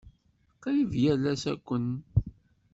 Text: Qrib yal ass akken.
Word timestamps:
Qrib 0.61 0.89
yal 1.03 1.23
ass 1.31 1.43
akken. 1.53 1.85